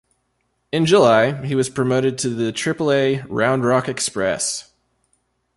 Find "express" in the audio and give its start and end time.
3.87-4.73